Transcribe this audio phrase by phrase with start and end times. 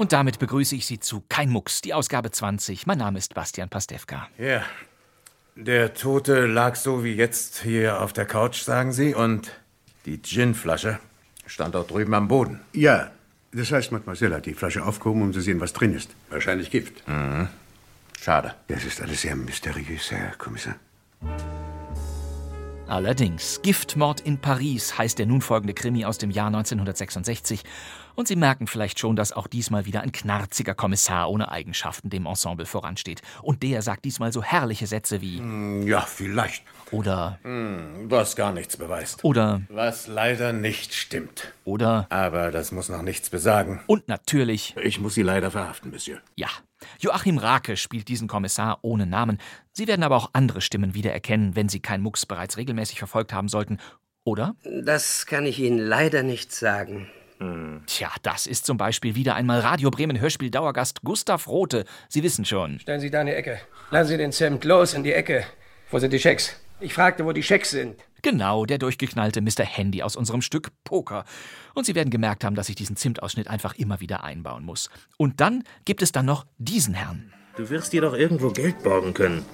[0.00, 2.86] Und damit begrüße ich Sie zu Kein Mucks, die Ausgabe 20.
[2.86, 4.28] Mein Name ist Bastian Pastewka.
[4.38, 4.62] Ja.
[5.56, 9.52] Der Tote lag so wie jetzt hier auf der Couch, sagen Sie, und
[10.06, 10.98] die Ginflasche
[11.44, 12.60] stand dort drüben am Boden.
[12.72, 13.10] Ja,
[13.52, 16.08] das heißt, Mademoiselle hat die Flasche aufgehoben, um zu sehen, was drin ist.
[16.30, 17.04] Wahrscheinlich Gift.
[18.18, 18.54] Schade.
[18.68, 20.76] Das ist alles sehr mysteriös, Herr Kommissar.
[22.86, 27.62] Allerdings, Giftmord in Paris heißt der nun folgende Krimi aus dem Jahr 1966.
[28.20, 32.26] Und Sie merken vielleicht schon, dass auch diesmal wieder ein knarziger Kommissar ohne Eigenschaften dem
[32.26, 33.22] Ensemble voransteht.
[33.40, 35.40] Und der sagt diesmal so herrliche Sätze wie
[35.88, 36.62] Ja, vielleicht.
[36.90, 39.24] oder, Was gar nichts beweist.
[39.24, 41.54] oder, Was leider nicht stimmt.
[41.64, 43.80] oder Aber das muss noch nichts besagen.
[43.86, 46.18] und natürlich, Ich muss Sie leider verhaften, Monsieur.
[46.36, 46.48] ja.
[46.98, 49.38] Joachim Rake spielt diesen Kommissar ohne Namen.
[49.72, 53.48] Sie werden aber auch andere Stimmen wiedererkennen, wenn Sie kein Mucks bereits regelmäßig verfolgt haben
[53.48, 53.78] sollten.
[54.24, 54.54] Oder?
[54.82, 57.08] Das kann ich Ihnen leider nicht sagen.
[57.86, 61.86] Tja, das ist zum Beispiel wieder einmal Radio Bremen Hörspiel-Dauergast Gustav Rote.
[62.08, 62.80] Sie wissen schon.
[62.80, 63.60] Stellen Sie da in die Ecke.
[63.90, 65.44] Lassen Sie den Zimt los in die Ecke.
[65.90, 66.60] Wo sind die Schecks?
[66.80, 67.96] Ich fragte, wo die Schecks sind.
[68.20, 69.64] Genau, der durchgeknallte Mr.
[69.64, 71.24] Handy aus unserem Stück Poker.
[71.72, 74.90] Und Sie werden gemerkt haben, dass ich diesen Zimtausschnitt einfach immer wieder einbauen muss.
[75.16, 77.32] Und dann gibt es dann noch diesen Herrn.
[77.56, 79.44] Du wirst dir doch irgendwo Geld borgen können.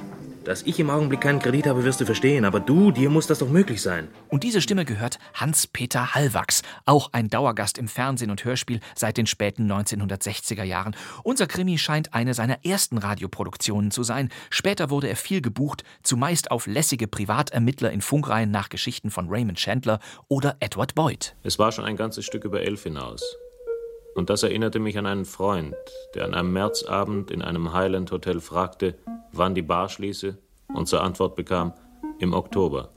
[0.47, 2.45] Dass ich im Augenblick keinen Kredit habe, wirst du verstehen.
[2.45, 4.07] Aber du, dir muss das doch möglich sein.
[4.29, 9.27] Und diese Stimme gehört Hans-Peter Hallwachs, auch ein Dauergast im Fernsehen und Hörspiel seit den
[9.27, 10.95] späten 1960er Jahren.
[11.25, 14.29] Unser Krimi scheint eine seiner ersten Radioproduktionen zu sein.
[14.49, 19.59] Später wurde er viel gebucht, zumeist auf lässige Privatermittler in Funkreihen nach Geschichten von Raymond
[19.59, 21.35] Chandler oder Edward Boyd.
[21.43, 23.21] Es war schon ein ganzes Stück über elf hinaus.
[24.15, 25.75] Und das erinnerte mich an einen Freund,
[26.15, 28.95] der an einem Märzabend in einem Highland Hotel fragte,
[29.33, 30.39] wann die Bar schließe,
[30.77, 31.73] und zur Antwort bekam,
[32.19, 32.93] im Oktober.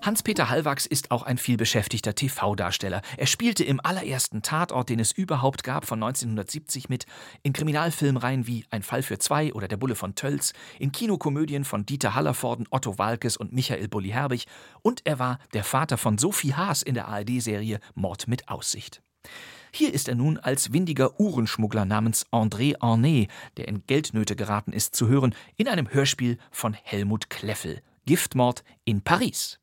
[0.00, 3.02] Hans-Peter Hallwachs ist auch ein vielbeschäftigter TV-Darsteller.
[3.16, 7.06] Er spielte im allerersten Tatort, den es überhaupt gab, von 1970 mit,
[7.42, 11.84] in Kriminalfilmreihen wie Ein Fall für zwei oder Der Bulle von Tölz, in Kinokomödien von
[11.84, 14.46] Dieter Hallervorden, Otto Walkes und Michael Bulli-Herbig
[14.82, 19.02] und er war der Vater von Sophie Haas in der ARD-Serie Mord mit Aussicht.
[19.72, 24.94] Hier ist er nun als windiger Uhrenschmuggler namens André Arnay, der in Geldnöte geraten ist,
[24.94, 27.82] zu hören in einem Hörspiel von Helmut Kleffel.
[28.06, 29.58] Giftmord in Paris.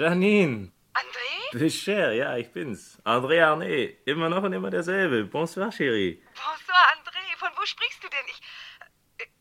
[0.00, 0.72] Janine!
[0.94, 1.58] André?
[1.58, 2.98] Fischer, ja, ich bin's.
[3.04, 3.98] André Arnay.
[4.06, 5.24] Immer noch und immer derselbe.
[5.24, 6.22] Bonsoir, Chérie.
[6.34, 7.36] Bonsoir, André.
[7.36, 8.26] Von wo sprichst du denn?
[8.30, 8.40] Ich.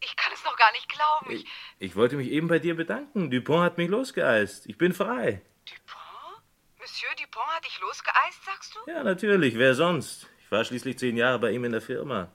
[0.01, 1.31] Ich kann es noch gar nicht glauben.
[1.31, 1.45] Ich,
[1.79, 3.31] Ich wollte mich eben bei dir bedanken.
[3.31, 4.65] Dupont hat mich losgeeist.
[4.65, 5.41] Ich bin frei.
[5.65, 6.43] Dupont?
[6.77, 8.91] Monsieur Dupont hat dich losgeeist, sagst du?
[8.91, 9.57] Ja, natürlich.
[9.57, 10.27] Wer sonst?
[10.43, 12.29] Ich war schließlich zehn Jahre bei ihm in der Firma.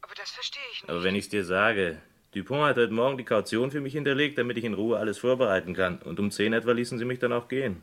[0.00, 0.90] Aber das verstehe ich nicht.
[0.90, 2.02] Aber wenn ich's dir sage,
[2.38, 5.74] Dupont hat heute Morgen die Kaution für mich hinterlegt, damit ich in Ruhe alles vorbereiten
[5.74, 5.98] kann.
[6.02, 7.82] Und um zehn etwa ließen sie mich dann auch gehen.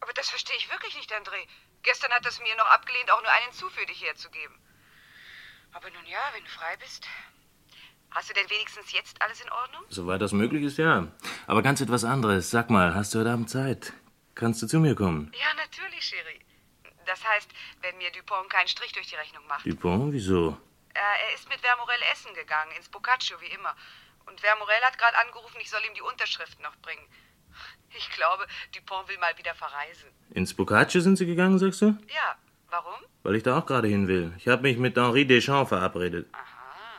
[0.00, 1.42] Aber das verstehe ich wirklich nicht, André.
[1.82, 4.54] Gestern hat es mir noch abgelehnt, auch nur einen zu für dich herzugeben.
[5.72, 7.08] Aber nun ja, wenn du frei bist.
[8.12, 9.82] Hast du denn wenigstens jetzt alles in Ordnung?
[9.88, 11.08] Soweit das möglich ist, ja.
[11.48, 12.50] Aber ganz etwas anderes.
[12.50, 13.92] Sag mal, hast du heute Abend Zeit?
[14.36, 15.32] Kannst du zu mir kommen?
[15.34, 16.40] Ja, natürlich, Chérie.
[17.06, 17.50] Das heißt,
[17.82, 19.66] wenn mir Dupont keinen Strich durch die Rechnung macht.
[19.66, 20.12] Dupont?
[20.12, 20.56] Wieso?
[20.94, 23.74] Äh, er ist mit Vermorel essen gegangen, ins Boccaccio wie immer.
[24.26, 27.06] Und Vermorel hat gerade angerufen, ich soll ihm die Unterschrift noch bringen.
[27.96, 30.08] Ich glaube, Dupont will mal wieder verreisen.
[30.30, 31.86] Ins Boccaccio sind sie gegangen, sagst du?
[32.08, 32.36] Ja,
[32.70, 33.00] warum?
[33.22, 34.32] Weil ich da auch gerade hin will.
[34.38, 36.28] Ich habe mich mit Henri Deschamps verabredet.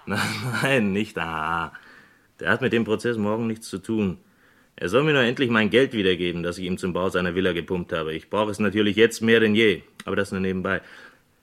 [0.06, 0.20] Nein,
[0.62, 1.74] nein, nicht aha.
[2.40, 4.24] Der hat mit dem Prozess morgen nichts zu tun.
[4.76, 7.54] Er soll mir nur endlich mein Geld wiedergeben, das ich ihm zum Bau seiner Villa
[7.54, 8.14] gepumpt habe.
[8.14, 9.84] Ich brauche es natürlich jetzt mehr denn je.
[10.06, 10.82] Aber das nur nebenbei.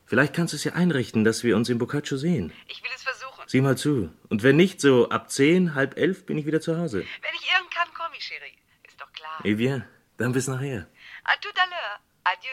[0.08, 2.50] Vielleicht kannst du es ja einrichten, dass wir uns im Boccaccio sehen.
[2.66, 3.44] Ich will es versuchen.
[3.46, 4.08] Sieh mal zu.
[4.30, 7.00] Und wenn nicht, so ab zehn, halb elf bin ich wieder zu Hause.
[7.00, 8.56] Wenn ich irgend kann, komm ich, Chérie.
[8.88, 9.44] Ist doch klar.
[9.44, 9.84] Eh bien,
[10.16, 10.86] dann bis nachher.
[11.24, 12.00] À tout à l'heure.
[12.24, 12.48] Adieu.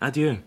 [0.00, 0.38] Adieu.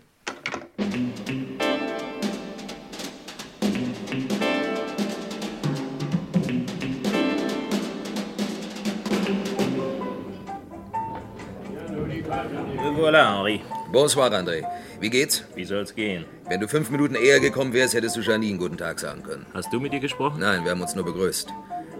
[12.96, 13.62] Voilà, Henri.
[13.92, 14.64] Bonsoir, André.
[15.00, 15.44] Wie geht's?
[15.54, 16.24] Wie soll's gehen?
[16.48, 19.46] Wenn du fünf Minuten eher gekommen wärst, hättest du Janine guten Tag sagen können.
[19.54, 20.40] Hast du mit ihr gesprochen?
[20.40, 21.48] Nein, wir haben uns nur begrüßt.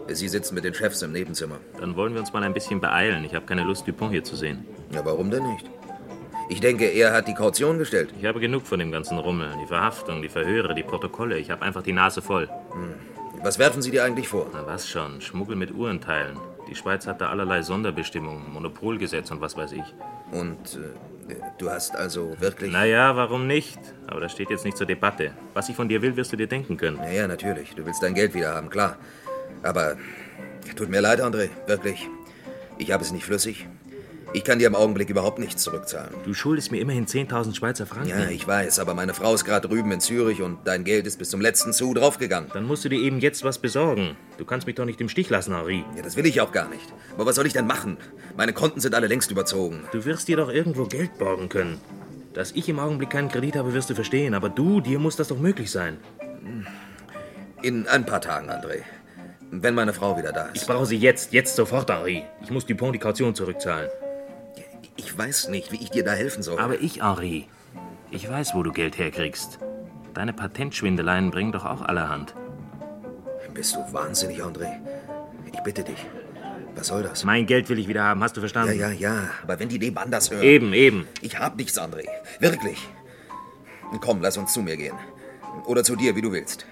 [0.08, 1.58] Sie sitzen mit den Chefs im Nebenzimmer.
[1.78, 3.24] Dann wollen wir uns mal ein bisschen beeilen.
[3.24, 4.64] Ich habe keine Lust, Dupont hier zu sehen.
[4.90, 5.66] Ja, warum denn nicht?
[6.48, 8.12] Ich denke, er hat die Kaution gestellt.
[8.18, 9.54] Ich habe genug von dem ganzen Rummel.
[9.62, 11.38] Die Verhaftung, die Verhöre, die Protokolle.
[11.38, 12.48] Ich habe einfach die Nase voll.
[12.72, 12.94] Hm.
[13.44, 14.50] Was werfen Sie dir eigentlich vor?
[14.52, 16.36] Na was schon, Schmuggel mit Uhrenteilen.
[16.68, 19.94] Die Schweiz hat da allerlei Sonderbestimmungen, Monopolgesetz und was weiß ich.
[20.32, 21.17] Und äh,
[21.58, 22.72] du hast also wirklich...
[22.72, 23.78] Naja, warum nicht?
[24.06, 25.32] Aber das steht jetzt nicht zur Debatte.
[25.54, 26.96] Was ich von dir will, wirst du dir denken können.
[26.96, 27.74] Naja, natürlich.
[27.74, 28.96] Du willst dein Geld wieder haben, klar.
[29.62, 29.96] Aber
[30.76, 32.08] tut mir leid, André, wirklich.
[32.78, 33.66] Ich habe es nicht flüssig.
[34.34, 36.14] Ich kann dir im Augenblick überhaupt nichts zurückzahlen.
[36.24, 38.10] Du schuldest mir immerhin 10.000 Schweizer Franken.
[38.10, 41.18] Ja, ich weiß, aber meine Frau ist gerade drüben in Zürich und dein Geld ist
[41.18, 42.50] bis zum letzten Zu draufgegangen.
[42.52, 44.16] Dann musst du dir eben jetzt was besorgen.
[44.36, 45.82] Du kannst mich doch nicht im Stich lassen, Henri.
[45.96, 46.92] Ja, das will ich auch gar nicht.
[47.14, 47.96] Aber was soll ich denn machen?
[48.36, 49.84] Meine Konten sind alle längst überzogen.
[49.92, 51.80] Du wirst dir doch irgendwo Geld borgen können.
[52.34, 54.34] Dass ich im Augenblick keinen Kredit habe, wirst du verstehen.
[54.34, 55.96] Aber du, dir muss das doch möglich sein.
[57.62, 58.82] In ein paar Tagen, André.
[59.50, 60.56] Wenn meine Frau wieder da ist.
[60.56, 62.24] Ich brauche sie jetzt, jetzt sofort, Henri.
[62.42, 63.88] Ich muss Dupont die Kaution zurückzahlen.
[64.98, 66.58] Ich weiß nicht, wie ich dir da helfen soll.
[66.58, 67.46] Aber ich, Henri,
[68.10, 69.58] ich weiß, wo du Geld herkriegst.
[70.12, 72.34] Deine Patentschwindeleien bringen doch auch allerhand.
[73.54, 74.68] Bist du wahnsinnig, André?
[75.52, 76.04] Ich bitte dich.
[76.74, 77.24] Was soll das?
[77.24, 78.78] Mein Geld will ich wieder haben, hast du verstanden?
[78.78, 79.30] Ja, ja, ja.
[79.42, 80.42] Aber wenn die nebenan das hören.
[80.42, 81.08] Eben, eben.
[81.22, 82.06] Ich hab nichts, André.
[82.40, 82.78] Wirklich.
[84.00, 84.94] Komm, lass uns zu mir gehen.
[85.66, 86.66] Oder zu dir, wie du willst.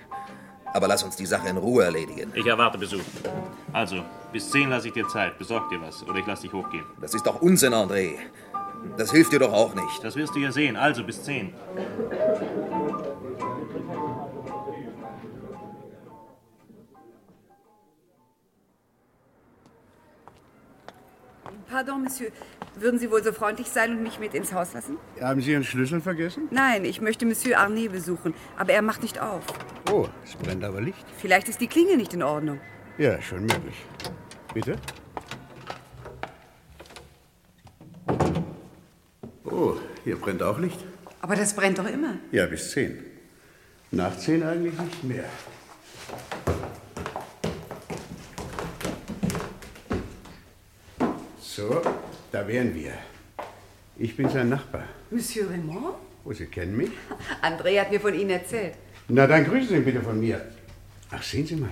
[0.76, 2.31] Aber lass uns die Sache in Ruhe erledigen.
[2.34, 3.00] Ich erwarte Besuch.
[3.73, 5.38] Also, bis 10 lasse ich dir Zeit.
[5.38, 6.06] Besorg dir was.
[6.06, 6.84] Oder ich lass dich hochgehen.
[7.00, 8.17] Das ist doch Unsinn, André.
[8.99, 10.05] Das hilft dir doch auch nicht.
[10.05, 10.76] Das wirst du ja sehen.
[10.76, 11.55] Also, bis 10.
[21.69, 22.31] Pardon, Monsieur.
[22.77, 24.99] Würden Sie wohl so freundlich sein und mich mit ins Haus lassen?
[25.21, 26.49] Haben Sie Ihren Schlüssel vergessen?
[26.51, 29.45] Nein, ich möchte Monsieur Arnay besuchen, aber er macht nicht auf.
[29.91, 31.05] Oh, es brennt aber Licht.
[31.19, 32.61] Vielleicht ist die Klingel nicht in Ordnung.
[32.99, 33.85] Ja, schon möglich.
[34.55, 34.77] Bitte?
[39.45, 39.75] Oh,
[40.05, 40.79] hier brennt auch Licht.
[41.21, 42.15] Aber das brennt doch immer.
[42.31, 43.03] Ja, bis zehn.
[43.91, 45.25] Nach zehn eigentlich nicht mehr.
[51.56, 51.81] So,
[52.32, 52.93] da wären wir.
[53.97, 54.85] Ich bin sein Nachbar.
[55.11, 55.94] Monsieur Raymond?
[56.23, 56.91] Oh, Sie kennen mich?
[57.41, 58.75] André hat mir von Ihnen erzählt.
[59.08, 60.38] Na, dann grüßen Sie ihn bitte von mir.
[61.11, 61.70] Ach, sehen Sie mal.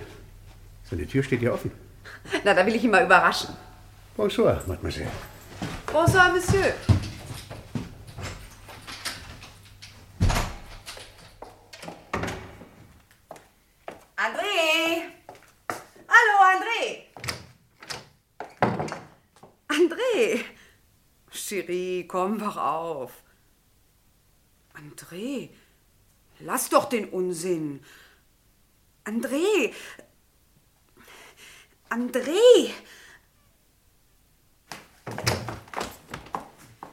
[0.85, 1.71] So eine Tür steht hier offen.
[2.45, 3.51] Na, da will ich ihn mal überraschen.
[4.17, 5.11] Bonsoir, Mademoiselle.
[5.93, 6.73] Bonsoir, Monsieur.
[14.17, 14.55] André!
[16.09, 17.05] Hallo, André!
[19.75, 20.45] André!
[21.65, 23.23] Chérie, komm, wach auf.
[24.75, 25.51] André,
[26.41, 27.83] lass doch den Unsinn.
[29.05, 29.73] André!
[31.89, 32.71] André!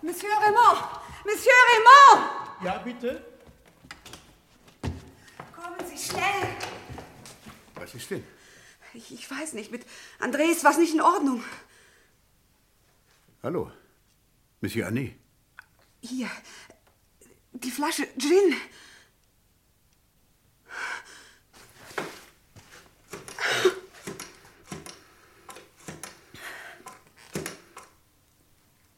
[0.01, 0.79] Monsieur Raymond!
[1.25, 2.63] Monsieur Raymond!
[2.63, 3.25] Ja, bitte?
[5.53, 6.55] Kommen Sie schnell!
[7.75, 8.23] Was ist denn?
[8.93, 9.85] Ich, ich weiß nicht, mit
[10.19, 11.43] André ist was nicht in Ordnung.
[13.43, 13.71] Hallo,
[14.61, 15.15] Monsieur Anne.
[16.01, 16.29] Hier,
[17.51, 18.55] die Flasche Gin.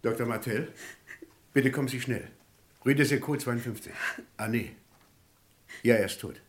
[0.01, 0.27] Dr.
[0.27, 0.73] Martell,
[1.53, 2.29] bitte kommen Sie schnell.
[2.85, 3.93] Rue des Échos 52.
[4.35, 4.75] Anne.
[5.81, 6.41] Ja, er ist tot.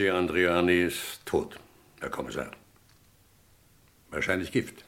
[0.00, 1.60] Monsieur Andriani ist tot,
[2.00, 2.50] Herr Kommissar.
[4.10, 4.82] Wahrscheinlich Gift.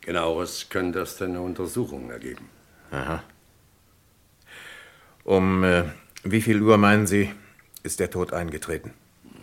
[0.00, 2.48] Genaueres könnte erst eine Untersuchung ergeben.
[2.90, 3.22] Aha.
[5.24, 5.84] Um äh,
[6.22, 7.30] wie viel Uhr, meinen Sie,
[7.82, 8.94] ist der Tod eingetreten?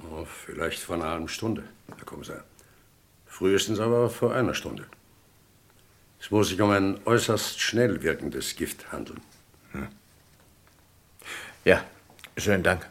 [0.10, 1.64] Oh, vielleicht vor einer halben Stunde,
[1.96, 2.44] Herr Kommissar.
[3.28, 4.88] Frühestens aber vor einer Stunde.
[6.20, 9.22] Es muss sich um ein äußerst schnell wirkendes Gift handeln.
[9.74, 9.88] Hm.
[11.64, 11.86] Ja,
[12.38, 12.91] schönen Dank.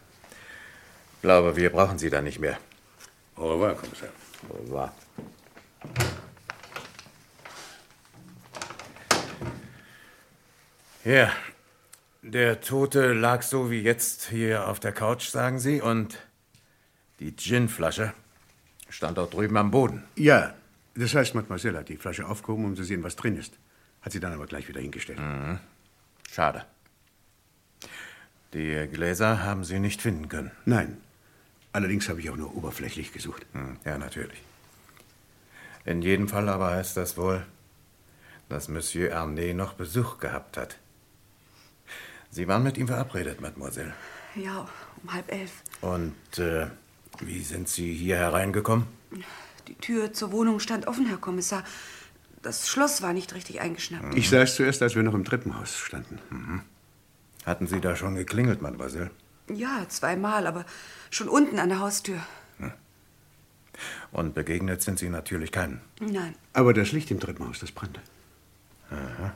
[1.21, 2.59] Ich glaube, wir brauchen Sie da nicht mehr.
[3.37, 4.09] Au revoir, Kommissar.
[4.71, 4.95] War.
[11.05, 11.31] Ja,
[12.23, 16.19] der Tote lag so wie jetzt hier auf der Couch, sagen Sie, und
[17.19, 18.15] die Ginflasche
[18.89, 20.05] stand dort drüben am Boden.
[20.17, 20.55] Ja,
[20.95, 23.59] das heißt, Mademoiselle hat die Flasche aufgehoben, um zu sehen, was drin ist.
[24.01, 25.19] Hat sie dann aber gleich wieder hingestellt.
[25.19, 25.59] Mhm.
[26.33, 26.65] Schade.
[28.55, 30.51] Die Gläser haben Sie nicht finden können.
[30.65, 30.97] Nein.
[31.73, 33.47] Allerdings habe ich auch nur oberflächlich gesucht.
[33.53, 34.43] Hm, Ja, natürlich.
[35.85, 37.45] In jedem Fall aber heißt das wohl,
[38.49, 40.79] dass Monsieur Arnay noch Besuch gehabt hat.
[42.31, 43.95] Sie waren mit ihm verabredet, Mademoiselle.
[44.35, 44.69] Ja,
[45.03, 45.51] um halb elf.
[45.81, 46.67] Und äh,
[47.21, 48.87] wie sind Sie hier hereingekommen?
[49.69, 51.65] Die Tür zur Wohnung stand offen, Herr Kommissar.
[52.43, 54.15] Das Schloss war nicht richtig eingeschnappt.
[54.15, 56.19] Ich sah es zuerst, als wir noch im Treppenhaus standen.
[56.31, 56.63] Mhm.
[57.45, 59.11] Hatten Sie da schon geklingelt, Mademoiselle?
[59.55, 60.65] Ja, zweimal, aber
[61.11, 62.21] schon unten an der Haustür.
[64.13, 65.81] Und begegnet sind Sie natürlich keinen.
[66.01, 66.35] Nein.
[66.53, 68.01] Aber das Licht im Treppenhaus, das brannte.
[68.91, 69.33] Aha.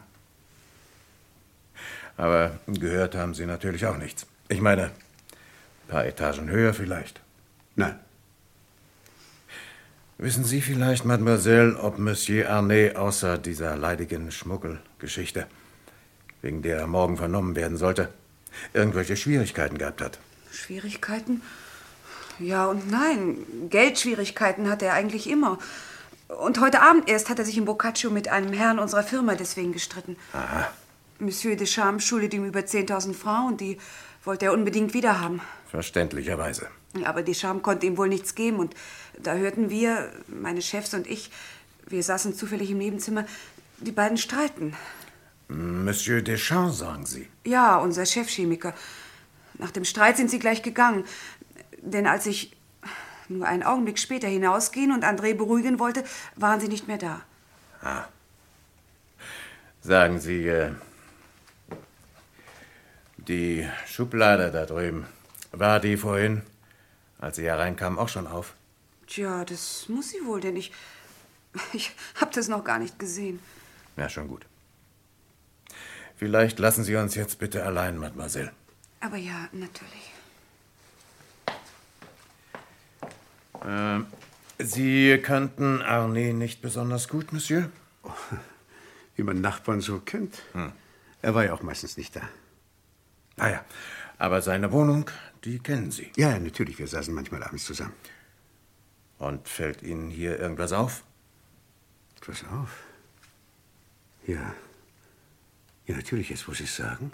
[2.16, 4.26] Aber gehört haben Sie natürlich auch nichts.
[4.48, 4.90] Ich meine, ein
[5.88, 7.20] paar Etagen höher vielleicht.
[7.76, 7.98] Nein.
[10.18, 15.46] Wissen Sie vielleicht, Mademoiselle, ob Monsieur Arnay außer dieser leidigen Schmuggelgeschichte,
[16.40, 18.10] wegen der er morgen vernommen werden sollte,
[18.72, 20.18] irgendwelche Schwierigkeiten gehabt hat?
[20.52, 21.42] Schwierigkeiten?
[22.38, 23.38] Ja und nein.
[23.70, 25.58] Geldschwierigkeiten hat er eigentlich immer.
[26.28, 29.72] Und heute Abend erst hat er sich im Boccaccio mit einem Herrn unserer Firma deswegen
[29.72, 30.16] gestritten.
[30.32, 30.68] Aha.
[31.18, 33.78] Monsieur Deschamps schuldet ihm über 10.000 Francs und die
[34.24, 35.40] wollte er unbedingt wiederhaben.
[35.70, 36.68] Verständlicherweise.
[37.04, 38.74] Aber Deschamps konnte ihm wohl nichts geben und
[39.20, 41.30] da hörten wir, meine Chefs und ich,
[41.86, 43.26] wir saßen zufällig im Nebenzimmer,
[43.78, 44.74] die beiden streiten.
[45.48, 47.28] Monsieur Deschamps, sagen Sie.
[47.44, 48.74] Ja, unser Chefchemiker.
[49.58, 51.04] Nach dem Streit sind sie gleich gegangen.
[51.80, 52.56] Denn als ich
[53.28, 56.04] nur einen Augenblick später hinausgehen und André beruhigen wollte,
[56.36, 57.20] waren sie nicht mehr da.
[57.82, 58.04] Ah.
[59.80, 60.72] Sagen Sie, äh,
[63.18, 65.06] die Schublade da drüben,
[65.52, 66.42] war die vorhin,
[67.18, 68.54] als Sie hereinkamen, auch schon auf?
[69.06, 70.72] Tja, das muss sie wohl, denn ich.
[71.72, 73.38] Ich hab das noch gar nicht gesehen.
[73.96, 74.44] Ja, schon gut.
[76.24, 78.50] Vielleicht lassen Sie uns jetzt bitte allein, Mademoiselle.
[79.00, 80.10] Aber ja, natürlich.
[83.62, 84.06] Ähm,
[84.58, 87.68] Sie kannten Arne nicht besonders gut, Monsieur?
[89.16, 90.40] Wie man Nachbarn so kennt.
[90.54, 90.72] Hm.
[91.20, 92.22] Er war ja auch meistens nicht da.
[93.36, 93.64] Ah ja,
[94.16, 95.10] aber seine Wohnung,
[95.44, 96.10] die kennen Sie.
[96.16, 96.78] Ja, ja, natürlich.
[96.78, 97.92] Wir saßen manchmal abends zusammen.
[99.18, 101.04] Und fällt Ihnen hier irgendwas auf?
[102.16, 102.70] Etwas auf?
[104.26, 104.54] Ja.
[105.86, 107.12] Ja, natürlich, jetzt muss ich sagen,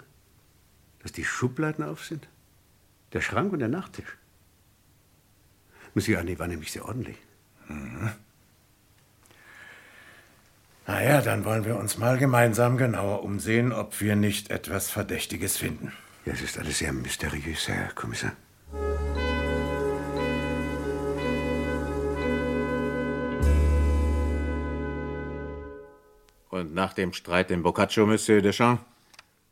[0.99, 2.27] dass die Schubladen auf sind.
[3.13, 4.17] Der Schrank und der Nachttisch.
[5.93, 7.17] Monsieur Arne war nämlich sehr ordentlich.
[7.67, 8.11] Mhm.
[10.87, 15.57] Na ja, dann wollen wir uns mal gemeinsam genauer umsehen, ob wir nicht etwas Verdächtiges
[15.57, 15.91] finden.
[16.25, 18.33] Ja, es ist alles sehr mysteriös, Herr Kommissar.
[26.51, 28.83] Und nach dem Streit im Boccaccio, Monsieur Deschamps,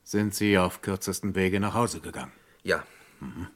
[0.04, 2.34] sind Sie auf kürzesten Wege nach Hause gegangen.
[2.64, 2.84] Ja.
[3.22, 3.48] Mhm.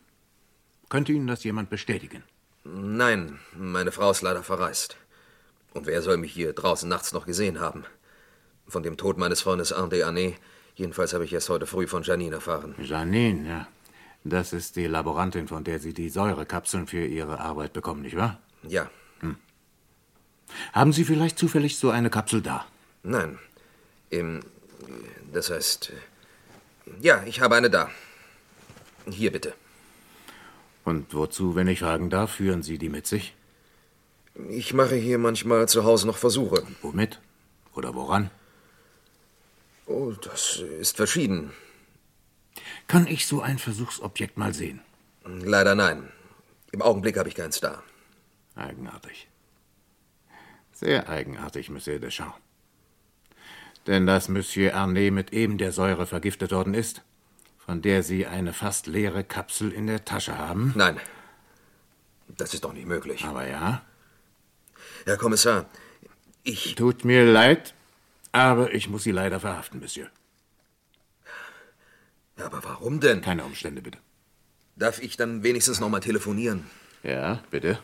[0.89, 2.23] Könnte Ihnen das jemand bestätigen?
[2.63, 4.95] Nein, meine Frau ist leider verreist.
[5.73, 7.83] Und wer soll mich hier draußen nachts noch gesehen haben?
[8.67, 10.35] Von dem Tod meines Freundes André Ané,
[10.75, 12.75] jedenfalls habe ich erst heute früh von Janine erfahren.
[12.79, 13.67] Janine, ja.
[14.23, 18.39] Das ist die Laborantin, von der Sie die Säurekapseln für Ihre Arbeit bekommen, nicht wahr?
[18.65, 18.89] Ja.
[20.71, 22.65] Haben Sie vielleicht zufällig so eine Kapsel da?
[23.03, 23.37] Nein.
[24.09, 24.41] Im,
[25.31, 25.91] das heißt.
[27.01, 27.89] Ja, ich habe eine da.
[29.09, 29.53] Hier bitte.
[30.83, 33.35] Und wozu, wenn ich fragen darf, führen Sie die mit sich?
[34.49, 36.65] Ich mache hier manchmal zu Hause noch Versuche.
[36.81, 37.19] Womit?
[37.75, 38.29] Oder woran?
[39.85, 41.51] Oh, das ist verschieden.
[42.87, 44.81] Kann ich so ein Versuchsobjekt mal sehen?
[45.25, 46.11] Leider nein.
[46.71, 47.83] Im Augenblick habe ich keins da.
[48.55, 49.27] Eigenartig.
[50.73, 52.42] Sehr eigenartig, Monsieur Deschamps.
[53.87, 57.01] Denn dass Monsieur Arnay mit eben der Säure vergiftet worden ist,
[57.57, 60.73] von der Sie eine fast leere Kapsel in der Tasche haben?
[60.75, 60.99] Nein.
[62.27, 63.25] Das ist doch nicht möglich.
[63.25, 63.81] Aber ja.
[65.05, 65.65] Herr Kommissar,
[66.43, 66.75] ich.
[66.75, 67.73] Tut mir leid,
[68.31, 70.09] aber ich muss Sie leider verhaften, Monsieur.
[72.37, 73.21] Aber warum denn?
[73.21, 73.99] Keine Umstände, bitte.
[74.75, 76.65] Darf ich dann wenigstens noch mal telefonieren?
[77.03, 77.79] Ja, bitte.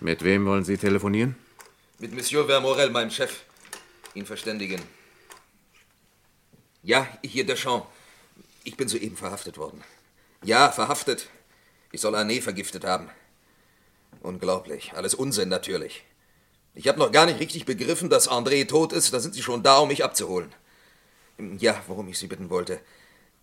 [0.00, 1.36] Mit wem wollen Sie telefonieren?
[1.98, 3.44] Mit Monsieur Vermorel, meinem Chef.
[4.12, 4.82] Ihn verständigen.
[6.82, 7.86] Ja, hier Deschamps.
[8.64, 9.82] Ich bin soeben verhaftet worden.
[10.44, 11.30] Ja, verhaftet.
[11.92, 13.08] Ich soll Arne vergiftet haben.
[14.20, 14.92] Unglaublich.
[14.92, 16.04] Alles Unsinn natürlich.
[16.74, 19.14] Ich habe noch gar nicht richtig begriffen, dass André tot ist.
[19.14, 20.54] Da sind Sie schon da, um mich abzuholen.
[21.38, 22.78] Ja, worum ich Sie bitten wollte.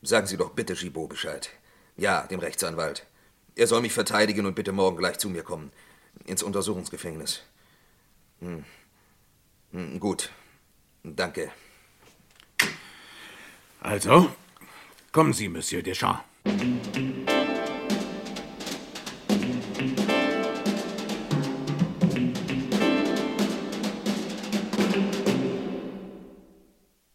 [0.04, 1.50] Sagen Sie doch bitte Gibaud Bescheid.
[1.98, 3.08] Ja, dem Rechtsanwalt.
[3.56, 5.72] Er soll mich verteidigen und bitte morgen gleich zu mir kommen.
[6.26, 7.42] Ins Untersuchungsgefängnis.
[8.44, 8.66] Hm.
[9.72, 10.30] Hm, gut.
[11.02, 11.52] Danke.
[13.80, 14.30] Also,
[15.14, 16.20] kommen Sie, Monsieur Deschamps.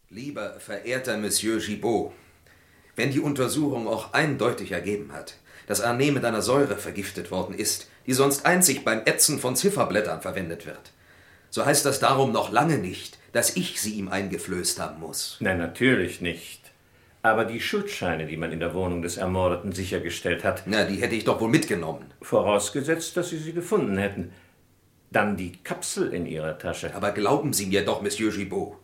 [0.09, 2.11] Lieber verehrter Monsieur Gibaud,
[2.95, 5.35] wenn die Untersuchung auch eindeutig ergeben hat,
[5.67, 10.21] dass Arnee mit einer Säure vergiftet worden ist, die sonst einzig beim Ätzen von Zifferblättern
[10.23, 10.91] verwendet wird,
[11.49, 15.37] so heißt das darum noch lange nicht, dass ich sie ihm eingeflößt haben muss.
[15.39, 16.61] Nein, natürlich nicht.
[17.21, 20.63] Aber die Schuldscheine, die man in der Wohnung des Ermordeten sichergestellt hat.
[20.67, 22.05] Na, die hätte ich doch wohl mitgenommen.
[22.21, 24.31] Vorausgesetzt, dass Sie sie gefunden hätten.
[25.11, 26.95] Dann die Kapsel in Ihrer Tasche.
[26.95, 28.77] Aber glauben Sie mir doch, Monsieur Gibaud.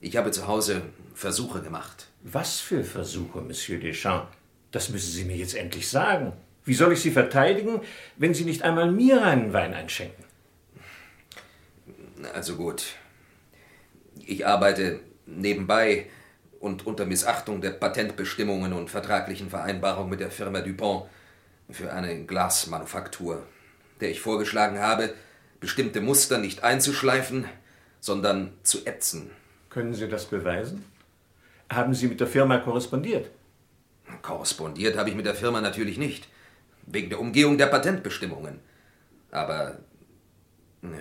[0.00, 0.82] Ich habe zu Hause
[1.14, 2.06] Versuche gemacht.
[2.22, 4.28] Was für Versuche, Monsieur Deschamps?
[4.70, 6.32] Das müssen Sie mir jetzt endlich sagen.
[6.64, 7.80] Wie soll ich Sie verteidigen,
[8.16, 10.24] wenn Sie nicht einmal mir einen Wein einschenken?
[12.26, 12.84] Also gut.
[14.26, 16.06] Ich arbeite nebenbei
[16.60, 21.06] und unter Missachtung der Patentbestimmungen und vertraglichen Vereinbarungen mit der Firma Dupont
[21.70, 23.42] für eine Glasmanufaktur,
[24.00, 25.14] der ich vorgeschlagen habe,
[25.60, 27.46] bestimmte Muster nicht einzuschleifen,
[28.00, 29.30] sondern zu ätzen.
[29.70, 30.84] Können Sie das beweisen?
[31.70, 33.30] Haben Sie mit der Firma korrespondiert?
[34.20, 36.28] Korrespondiert habe ich mit der Firma natürlich nicht,
[36.86, 38.60] wegen der Umgehung der Patentbestimmungen.
[39.30, 39.78] Aber
[40.82, 40.98] ne,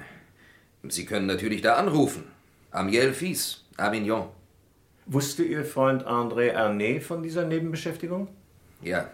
[0.84, 2.24] Sie können natürlich da anrufen.
[2.72, 4.30] Amiel Fies, Avignon.
[5.06, 8.28] Wusste Ihr Freund André Arnay von dieser Nebenbeschäftigung?
[8.82, 9.12] Ja,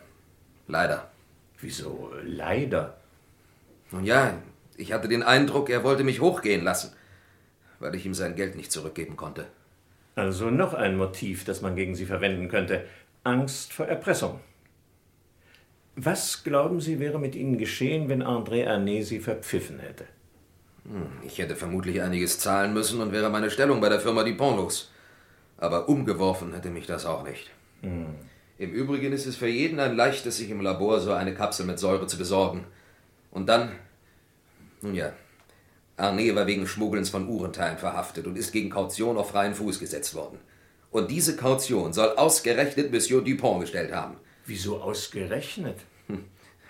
[0.67, 1.12] leider.
[1.59, 2.97] Wieso leider?
[3.91, 4.33] Nun ja,
[4.75, 6.92] ich hatte den Eindruck, er wollte mich hochgehen lassen,
[7.79, 9.48] weil ich ihm sein Geld nicht zurückgeben konnte.
[10.15, 12.85] Also noch ein Motiv, das man gegen Sie verwenden könnte.
[13.24, 14.39] Angst vor Erpressung.
[15.96, 20.05] Was glauben Sie, wäre mit Ihnen geschehen, wenn André Arnay Sie verpfiffen hätte?
[20.87, 24.57] Hm, Ich hätte vermutlich einiges zahlen müssen und wäre meine Stellung bei der Firma Dupont
[24.57, 24.91] los.
[25.57, 27.50] Aber umgeworfen hätte mich das auch nicht.
[27.81, 28.15] Hm.
[28.57, 31.77] Im Übrigen ist es für jeden ein leichtes, sich im Labor so eine Kapsel mit
[31.77, 32.65] Säure zu besorgen.
[33.31, 33.71] Und dann,
[34.81, 35.13] nun ja,
[35.95, 40.15] Arnee war wegen Schmuggelns von Uhrenteilen verhaftet und ist gegen Kaution auf freien Fuß gesetzt
[40.15, 40.39] worden.
[40.91, 44.17] Und diese Kaution soll ausgerechnet Monsieur Dupont gestellt haben.
[44.45, 45.79] Wieso ausgerechnet?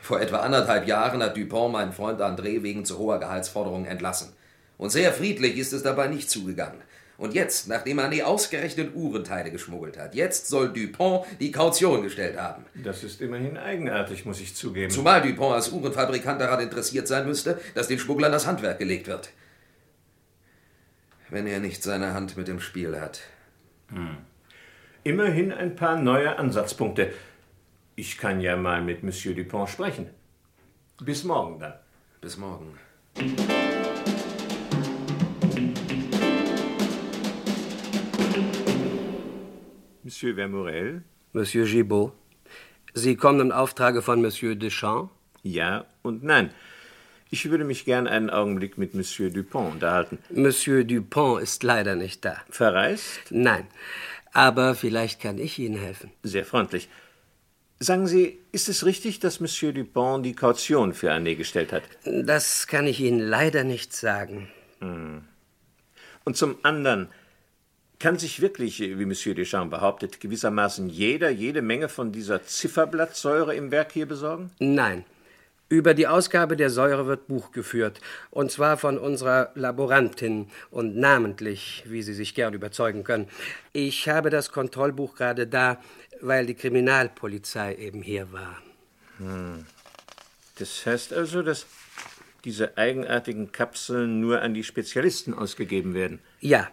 [0.07, 4.31] Vor etwa anderthalb Jahren hat Dupont meinen Freund André wegen zu hoher Gehaltsforderungen entlassen.
[4.77, 6.79] Und sehr friedlich ist es dabei nicht zugegangen.
[7.17, 12.63] Und jetzt, nachdem Arnee ausgerechnet Uhrenteile geschmuggelt hat, jetzt soll Dupont die Kaution gestellt haben.
[12.73, 14.89] Das ist immerhin eigenartig, muss ich zugeben.
[14.89, 19.31] Zumal Dupont als Uhrenfabrikant daran interessiert sein müsste, dass den Schmugglern das Handwerk gelegt wird.
[21.29, 23.19] Wenn er nicht seine Hand mit im Spiel hat.
[23.89, 24.19] Hm.
[25.03, 27.11] Immerhin ein paar neue Ansatzpunkte.
[27.99, 30.11] Ich kann ja mal mit Monsieur Dupont sprechen.
[31.01, 31.73] Bis morgen dann.
[32.21, 32.77] Bis morgen.
[40.03, 41.01] Monsieur Vermorel?
[41.33, 42.13] Monsieur Gibaud,
[42.93, 45.11] Sie kommen im Auftrage von Monsieur Deschamps?
[45.41, 46.51] Ja und nein.
[47.31, 50.19] Ich würde mich gern einen Augenblick mit Monsieur Dupont unterhalten.
[50.29, 52.43] Monsieur Dupont ist leider nicht da.
[52.51, 53.31] Verreist?
[53.31, 53.65] Nein.
[54.33, 56.11] Aber vielleicht kann ich Ihnen helfen.
[56.21, 56.89] Sehr freundlich.
[57.79, 61.83] Sagen Sie, ist es richtig, dass Monsieur Dupont die Kaution für Arnee gestellt hat?
[62.05, 64.49] Das kann ich Ihnen leider nicht sagen.
[64.79, 65.23] Hm.
[66.23, 67.09] Und zum anderen,
[67.99, 73.71] kann sich wirklich, wie Monsieur Deschamps behauptet, gewissermaßen jeder jede Menge von dieser Zifferblattsäure im
[73.71, 74.51] Werk hier besorgen?
[74.59, 75.03] Nein.
[75.69, 81.83] Über die Ausgabe der Säure wird Buch geführt, und zwar von unserer Laborantin und namentlich,
[81.87, 83.27] wie Sie sich gern überzeugen können.
[83.73, 85.81] Ich habe das Kontrollbuch gerade da,
[86.21, 88.61] weil die Kriminalpolizei eben hier war.
[89.17, 89.65] Hm.
[90.59, 91.65] Das heißt also, dass
[92.43, 96.19] diese eigenartigen Kapseln nur an die Spezialisten ausgegeben werden?
[96.39, 96.69] Ja.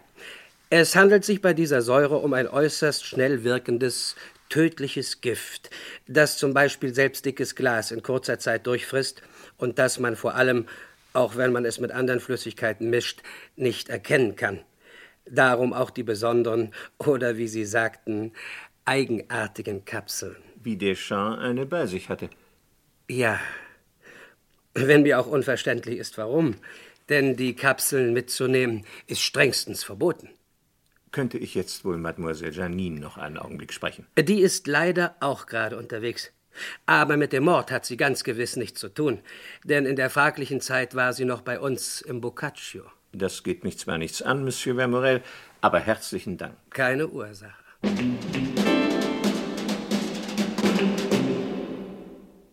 [0.69, 4.15] Es handelt sich bei dieser Säure um ein äußerst schnell wirkendes,
[4.49, 5.69] tödliches Gift,
[6.07, 9.21] das zum Beispiel selbst dickes Glas in kurzer Zeit durchfrisst
[9.57, 10.65] und das man vor allem,
[11.13, 13.21] auch wenn man es mit anderen Flüssigkeiten mischt,
[13.55, 14.61] nicht erkennen kann.
[15.25, 18.31] Darum auch die besonderen oder, wie Sie sagten,
[18.85, 20.37] eigenartigen Kapseln.
[20.63, 22.29] Wie Deschamps eine bei sich hatte.
[23.09, 23.39] Ja,
[24.73, 26.55] wenn mir auch unverständlich ist, warum.
[27.09, 30.29] Denn die Kapseln mitzunehmen ist strengstens verboten.
[31.11, 34.05] Könnte ich jetzt wohl Mademoiselle Janine noch einen Augenblick sprechen?
[34.17, 36.31] Die ist leider auch gerade unterwegs.
[36.85, 39.19] Aber mit dem Mord hat sie ganz gewiss nichts zu tun,
[39.63, 42.83] denn in der fraglichen Zeit war sie noch bei uns im Boccaccio.
[43.11, 45.21] Das geht mich zwar nichts an, Monsieur Vermorel,
[45.61, 46.55] aber herzlichen Dank.
[46.69, 47.53] Keine Ursache.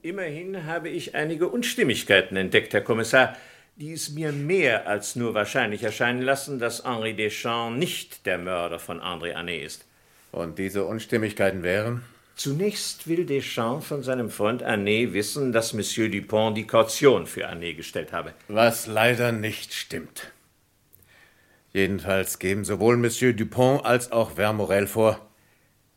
[0.02, 3.36] Immerhin habe ich einige Unstimmigkeiten entdeckt, Herr Kommissar,
[3.76, 8.80] die es mir mehr als nur wahrscheinlich erscheinen lassen, dass Henri Deschamps nicht der Mörder
[8.80, 9.84] von André Anet ist.
[10.32, 12.02] Und diese Unstimmigkeiten wären?
[12.34, 17.76] Zunächst will Deschamps von seinem Freund Anet wissen, dass Monsieur Dupont die Kaution für Anet
[17.76, 18.34] gestellt habe.
[18.48, 20.32] Was leider nicht stimmt.
[21.72, 25.24] Jedenfalls geben sowohl Monsieur Dupont als auch Vermorel vor,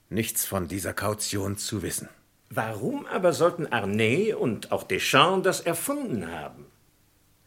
[0.09, 2.07] nichts von dieser Kaution zu wissen.
[2.55, 6.65] Warum aber sollten Arnay und auch Deschamps das erfunden haben?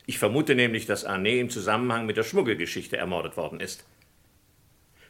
[0.05, 3.85] Ich vermute nämlich, dass Arnay im Zusammenhang mit der Schmuggelgeschichte ermordet worden ist.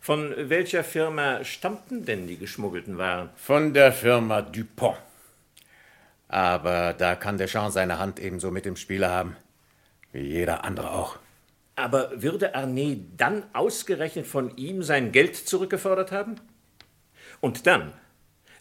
[0.01, 3.31] Von welcher Firma stammten denn die geschmuggelten Waren?
[3.35, 4.97] Von der Firma Dupont.
[6.29, 9.37] Aber da kann Deschamps seine Hand ebenso mit im Spiele haben,
[10.13, 11.19] wie jeder andere auch.
[11.75, 16.37] Aber würde Arnay dann ausgerechnet von ihm sein Geld zurückgefordert haben?
[17.41, 17.93] Und dann,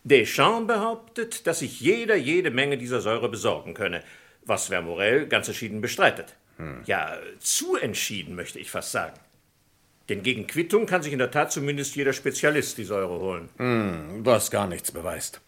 [0.08, 4.04] Deschamps behauptet, dass sich jeder jede Menge dieser Säure besorgen könne,
[4.46, 6.36] was Vermorel ganz entschieden bestreitet.
[6.58, 6.82] Hm.
[6.86, 9.20] Ja, zu entschieden, möchte ich fast sagen.
[10.10, 13.50] Denn gegen Quittung kann sich in der Tat zumindest jeder Spezialist die Säure holen.
[13.58, 15.42] Hm, was gar nichts beweist.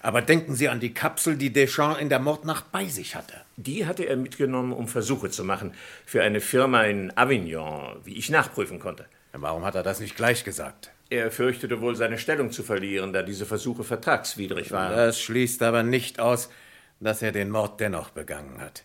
[0.00, 3.34] Aber denken Sie an die Kapsel, die Deschamps in der Mordnacht bei sich hatte.
[3.56, 5.74] Die hatte er mitgenommen, um Versuche zu machen.
[6.04, 9.06] Für eine Firma in Avignon, wie ich nachprüfen konnte.
[9.32, 10.90] Warum hat er das nicht gleich gesagt?
[11.12, 14.96] Er fürchtete wohl, seine Stellung zu verlieren, da diese Versuche vertragswidrig waren.
[14.96, 16.48] Das schließt aber nicht aus,
[17.00, 18.84] dass er den Mord dennoch begangen hat.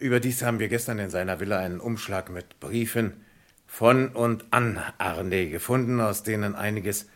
[0.00, 3.24] Überdies haben wir gestern in seiner Villa einen Umschlag mit Briefen
[3.68, 7.06] von und an Arne gefunden, aus denen einiges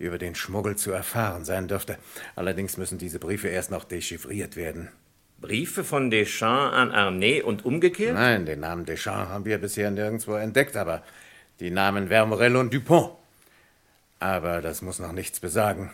[0.00, 1.98] über den Schmuggel zu erfahren sein dürfte.
[2.34, 4.88] Allerdings müssen diese Briefe erst noch dechiffriert werden.
[5.40, 8.14] Briefe von Deschamps an Arnay und umgekehrt?
[8.14, 11.04] Nein, den Namen Deschamps haben wir bisher nirgendwo entdeckt, aber
[11.60, 13.12] die Namen Vermorel und Dupont.
[14.18, 15.90] Aber das muss noch nichts besagen,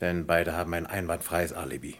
[0.00, 1.96] denn beide haben ein einwandfreies Alibi.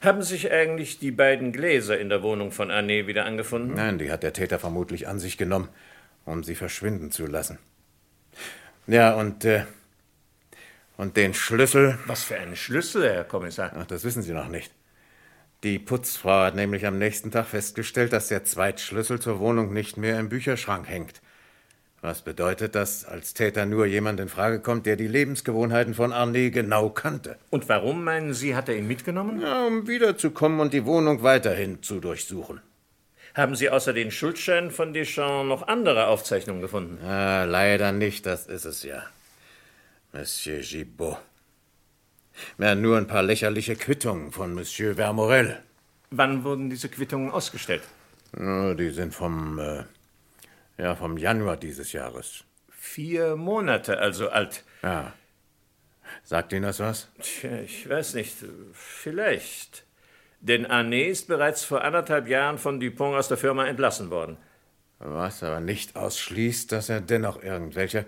[0.00, 3.74] Haben sich eigentlich die beiden Gläser in der Wohnung von Arnay wieder angefunden?
[3.74, 5.68] Nein, die hat der Täter vermutlich an sich genommen,
[6.24, 7.58] um sie verschwinden zu lassen.
[8.86, 9.64] Ja, und, äh,
[10.96, 11.98] und den Schlüssel.
[12.06, 13.72] Was für einen Schlüssel, Herr Kommissar?
[13.76, 14.72] Ach, das wissen Sie noch nicht.
[15.64, 20.20] Die Putzfrau hat nämlich am nächsten Tag festgestellt, dass der Zweitschlüssel zur Wohnung nicht mehr
[20.20, 21.20] im Bücherschrank hängt.
[22.00, 26.52] Was bedeutet, dass als Täter nur jemand in Frage kommt, der die Lebensgewohnheiten von Arne
[26.52, 27.36] genau kannte.
[27.50, 29.40] Und warum, meinen Sie, hat er ihn mitgenommen?
[29.40, 32.60] Ja, um wiederzukommen und die Wohnung weiterhin zu durchsuchen.
[33.34, 37.04] Haben Sie außer den Schuldscheinen von Deschamps noch andere Aufzeichnungen gefunden?
[37.04, 39.02] Ah, leider nicht, das ist es ja.
[40.12, 41.18] Monsieur Gibaud.
[42.58, 45.58] Ja, nur ein paar lächerliche Quittungen von Monsieur Vermorel.
[46.10, 47.82] Wann wurden diese Quittungen ausgestellt?
[48.32, 49.84] Die sind vom, äh,
[50.78, 52.44] ja, vom Januar dieses Jahres.
[52.70, 54.64] Vier Monate also alt.
[54.82, 55.12] Ja.
[56.24, 57.08] Sagt Ihnen das was?
[57.20, 58.36] Tja, ich weiß nicht.
[58.72, 59.84] Vielleicht.
[60.40, 64.36] Denn Arnay ist bereits vor anderthalb Jahren von Dupont aus der Firma entlassen worden.
[65.00, 68.06] Was aber nicht ausschließt, dass er dennoch irgendwelche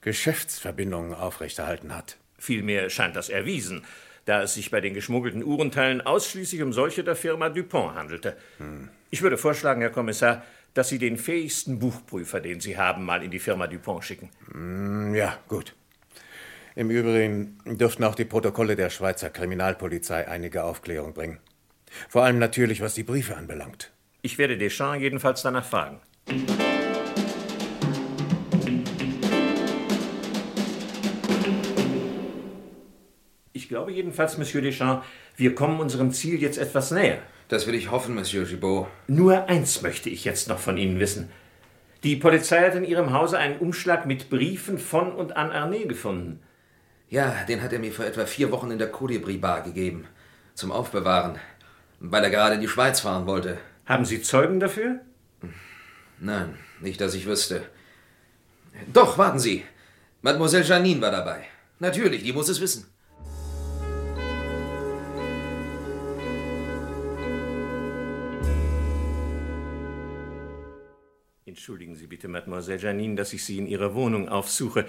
[0.00, 2.16] Geschäftsverbindungen aufrechterhalten hat.
[2.38, 3.84] Vielmehr scheint das erwiesen,
[4.24, 8.36] da es sich bei den geschmuggelten Uhrenteilen ausschließlich um solche der Firma Dupont handelte.
[8.58, 8.88] Hm.
[9.10, 13.30] Ich würde vorschlagen, Herr Kommissar, dass Sie den fähigsten Buchprüfer, den Sie haben, mal in
[13.30, 14.30] die Firma Dupont schicken.
[14.52, 15.74] Hm, Ja, gut.
[16.76, 21.38] Im Übrigen dürften auch die Protokolle der Schweizer Kriminalpolizei einige Aufklärung bringen.
[22.08, 23.92] Vor allem natürlich, was die Briefe anbelangt.
[24.22, 26.00] Ich werde Deschamps jedenfalls danach fragen.
[33.74, 35.04] Glaube jedenfalls, Monsieur Deschamps,
[35.36, 37.18] wir kommen unserem Ziel jetzt etwas näher.
[37.48, 38.86] Das will ich hoffen, Monsieur Gibaud.
[39.08, 41.28] Nur eins möchte ich jetzt noch von Ihnen wissen.
[42.04, 46.38] Die Polizei hat in Ihrem Hause einen Umschlag mit Briefen von und an Arnay gefunden.
[47.08, 50.06] Ja, den hat er mir vor etwa vier Wochen in der Colibri Bar gegeben.
[50.54, 51.40] Zum Aufbewahren.
[51.98, 53.58] Weil er gerade in die Schweiz fahren wollte.
[53.86, 55.00] Haben Sie Zeugen dafür?
[56.20, 57.62] Nein, nicht, dass ich wüsste.
[58.92, 59.64] Doch, warten Sie.
[60.22, 61.44] Mademoiselle Janine war dabei.
[61.80, 62.93] Natürlich, die muss es wissen.
[71.54, 74.86] Entschuldigen Sie bitte, Mademoiselle Janine, dass ich Sie in Ihrer Wohnung aufsuche.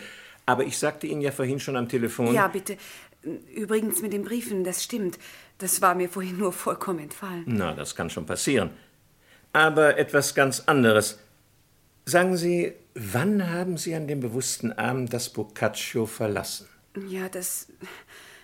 [0.48, 2.34] Aber ich sagte Ihnen ja vorhin schon am Telefon.
[2.34, 2.76] Ja, bitte.
[3.54, 5.20] Übrigens mit den Briefen, das stimmt.
[5.60, 7.44] Das war mir vorhin nur vollkommen entfallen.
[7.46, 8.72] Na, das kann schon passieren.
[9.54, 11.20] Aber etwas ganz anderes.
[12.06, 16.68] Sagen Sie, wann haben Sie an dem bewussten Abend das Boccaccio verlassen?
[17.08, 17.68] Ja, das.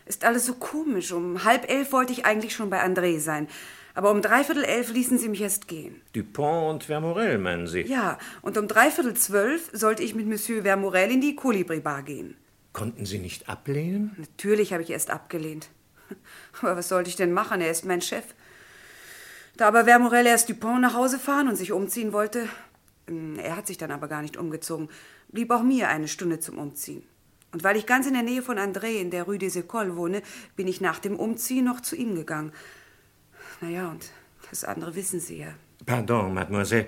[0.05, 1.11] Ist alles so komisch.
[1.11, 3.47] Um halb elf wollte ich eigentlich schon bei André sein.
[3.93, 6.01] Aber um dreiviertel elf ließen sie mich erst gehen.
[6.13, 7.81] Dupont und Vermorel, meinen Sie?
[7.81, 12.37] Ja, und um dreiviertel zwölf sollte ich mit Monsieur Vermorel in die Kolibri-Bar gehen.
[12.73, 14.15] Konnten Sie nicht ablehnen?
[14.17, 15.69] Natürlich habe ich erst abgelehnt.
[16.61, 17.61] Aber was sollte ich denn machen?
[17.61, 18.25] Er ist mein Chef.
[19.57, 22.47] Da aber Vermorel erst Dupont nach Hause fahren und sich umziehen wollte,
[23.07, 24.89] ähm, er hat sich dann aber gar nicht umgezogen,
[25.27, 27.03] blieb auch mir eine Stunde zum Umziehen.
[27.51, 30.21] Und weil ich ganz in der Nähe von André in der Rue des Écoles wohne,
[30.55, 32.53] bin ich nach dem Umziehen noch zu ihm gegangen.
[33.61, 34.09] Naja, und
[34.49, 35.53] das andere wissen Sie ja.
[35.85, 36.87] Pardon, Mademoiselle,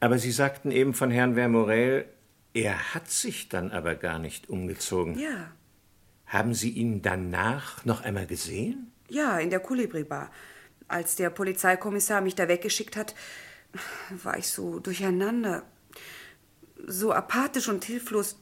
[0.00, 2.06] aber Sie sagten eben von Herrn Vermorel,
[2.54, 5.18] er hat sich dann aber gar nicht umgezogen.
[5.18, 5.52] Ja.
[6.26, 8.92] Haben Sie ihn danach noch einmal gesehen?
[9.08, 10.30] Ja, in der Kolibri-Bar.
[10.88, 13.14] Als der Polizeikommissar mich da weggeschickt hat,
[14.22, 15.64] war ich so durcheinander,
[16.86, 18.38] so apathisch und hilflos,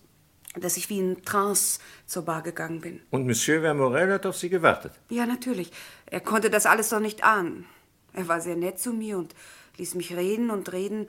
[0.54, 3.00] dass ich wie in Trance zur Bar gegangen bin.
[3.10, 4.92] Und Monsieur Vermorel hat auf Sie gewartet?
[5.08, 5.70] Ja, natürlich.
[6.06, 7.66] Er konnte das alles doch nicht ahnen.
[8.12, 9.34] Er war sehr nett zu mir und
[9.78, 11.06] ließ mich reden und reden,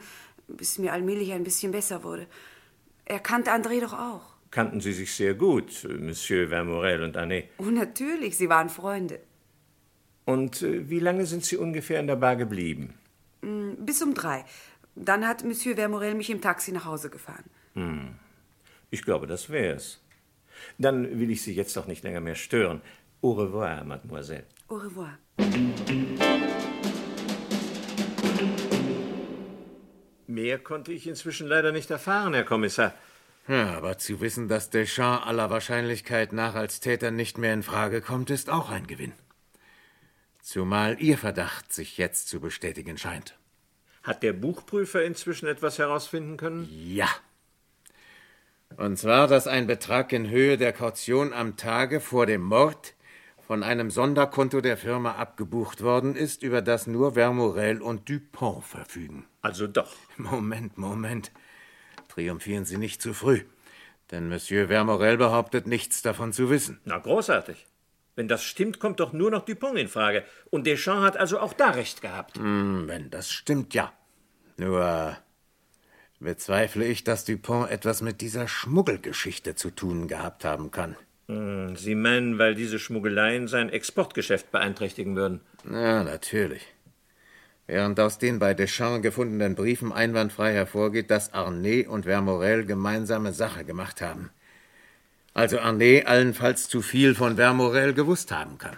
[0.47, 2.27] bis mir allmählich ein bisschen besser wurde.
[3.05, 4.21] Er kannte André doch auch.
[4.51, 7.45] Kannten Sie sich sehr gut, Monsieur Vermorel und Anne?
[7.57, 9.19] Oh, natürlich, sie waren Freunde.
[10.25, 12.93] Und äh, wie lange sind Sie ungefähr in der Bar geblieben?
[13.41, 14.45] Mm, Bis um drei.
[14.95, 17.45] Dann hat Monsieur Vermorel mich im Taxi nach Hause gefahren.
[17.73, 18.15] Hm.
[18.91, 20.01] Ich glaube, das wär's.
[20.77, 22.81] Dann will ich Sie jetzt auch nicht länger mehr stören.
[23.21, 24.45] Au revoir, Mademoiselle.
[24.67, 25.17] Au revoir.
[30.27, 32.93] Mehr konnte ich inzwischen leider nicht erfahren, Herr Kommissar.
[33.47, 38.01] Ja, aber zu wissen, dass Deschamps aller Wahrscheinlichkeit nach als Täter nicht mehr in Frage
[38.01, 39.13] kommt, ist auch ein Gewinn.
[40.41, 43.37] Zumal Ihr Verdacht sich jetzt zu bestätigen scheint.
[44.03, 46.67] Hat der Buchprüfer inzwischen etwas herausfinden können?
[46.69, 47.07] Ja.
[48.77, 52.95] Und zwar, dass ein Betrag in Höhe der Kaution am Tage vor dem Mord
[53.45, 59.25] von einem Sonderkonto der Firma abgebucht worden ist, über das nur Vermorel und Dupont verfügen.
[59.41, 59.93] Also doch.
[60.17, 61.31] Moment, Moment.
[62.07, 63.41] Triumphieren Sie nicht zu früh.
[64.09, 66.79] Denn Monsieur Vermorel behauptet, nichts davon zu wissen.
[66.85, 67.65] Na, großartig.
[68.15, 70.23] Wenn das stimmt, kommt doch nur noch Dupont in Frage.
[70.49, 72.37] Und Deschamps hat also auch da recht gehabt.
[72.37, 73.93] Hm, wenn das stimmt, ja.
[74.57, 75.17] Nur
[76.21, 80.95] bezweifle ich, dass Dupont etwas mit dieser Schmuggelgeschichte zu tun gehabt haben kann.
[81.27, 85.41] Hm, Sie meinen, weil diese Schmuggeleien sein Exportgeschäft beeinträchtigen würden?
[85.69, 86.65] Ja, natürlich.
[87.67, 93.63] Während aus den bei Deschamps gefundenen Briefen einwandfrei hervorgeht, dass Arnay und Vermorel gemeinsame Sache
[93.63, 94.29] gemacht haben.
[95.33, 98.77] Also Arnay allenfalls zu viel von Vermorel gewusst haben kann.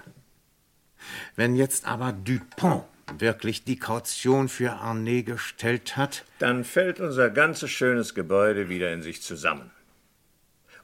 [1.35, 2.83] Wenn jetzt aber Dupont
[3.17, 9.01] wirklich die Kaution für Arnay gestellt hat, Dann fällt unser ganzes schönes Gebäude wieder in
[9.01, 9.71] sich zusammen.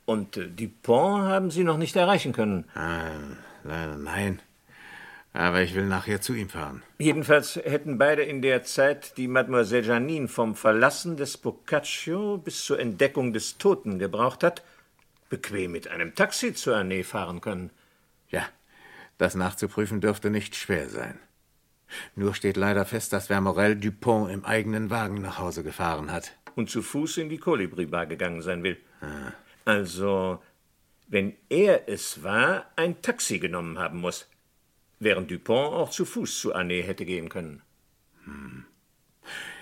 [0.05, 2.65] Und äh, Dupont haben Sie noch nicht erreichen können.
[2.75, 3.11] Ah,
[3.63, 4.41] leider nein.
[5.33, 6.81] Aber ich will nachher zu ihm fahren.
[6.97, 12.79] Jedenfalls hätten beide in der Zeit, die Mademoiselle Janine vom Verlassen des Boccaccio bis zur
[12.79, 14.63] Entdeckung des Toten gebraucht hat,
[15.29, 17.69] bequem mit einem Taxi zur Arnee fahren können.
[18.29, 18.43] Ja,
[19.19, 21.19] das nachzuprüfen dürfte nicht schwer sein.
[22.15, 26.33] Nur steht leider fest, dass Vermorel Dupont im eigenen Wagen nach Hause gefahren hat.
[26.55, 28.77] Und zu Fuß in die Kolibri-Bar gegangen sein will.
[29.65, 30.41] Also,
[31.07, 34.27] wenn er es war, ein Taxi genommen haben muss.
[34.99, 37.61] Während Dupont auch zu Fuß zu Arnee hätte gehen können.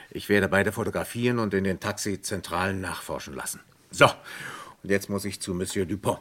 [0.09, 3.59] Ich werde beide fotografieren und in den Taxizentralen nachforschen lassen.
[3.91, 4.07] So,
[4.83, 6.19] und jetzt muss ich zu Monsieur Dupont.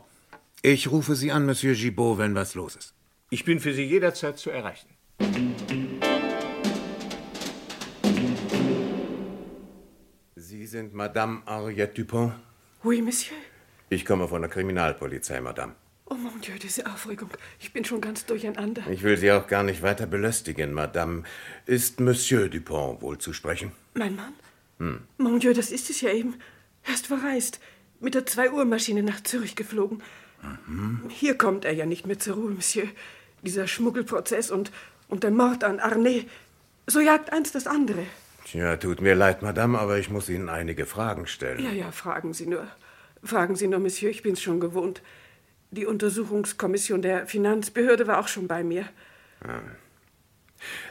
[0.62, 2.94] Ich rufe Sie an, Monsieur Gibaud, wenn was los ist.
[3.30, 4.88] Ich bin für Sie jederzeit zu erreichen.
[10.66, 12.32] Sie sind Madame Henriette Dupont?
[12.82, 13.36] Oui, Monsieur.
[13.88, 15.76] Ich komme von der Kriminalpolizei, Madame.
[16.06, 17.30] Oh mon Dieu, diese Aufregung.
[17.60, 18.82] Ich bin schon ganz durcheinander.
[18.90, 21.22] Ich will Sie auch gar nicht weiter belästigen, Madame.
[21.66, 23.70] Ist Monsieur Dupont wohl zu sprechen?
[23.94, 24.32] Mein Mann?
[24.78, 25.02] Hm.
[25.18, 26.34] Mon Dieu, das ist es ja eben.
[26.82, 27.60] Er ist verreist.
[28.00, 30.02] Mit der Zwei-Uhr-Maschine nach Zürich geflogen.
[30.66, 31.02] Mhm.
[31.10, 32.88] Hier kommt er ja nicht mehr zur Ruhe, Monsieur.
[33.42, 34.72] Dieser Schmuggelprozess und,
[35.06, 36.26] und der Mord an Arnay.
[36.88, 38.04] So jagt eins das andere.
[38.46, 41.58] Tja, tut mir leid, Madame, aber ich muss Ihnen einige Fragen stellen.
[41.58, 42.68] Ja, ja, fragen Sie nur.
[43.24, 45.02] Fragen Sie nur, Monsieur, ich bin's schon gewohnt.
[45.72, 48.88] Die Untersuchungskommission der Finanzbehörde war auch schon bei mir.
[49.40, 49.58] Ah.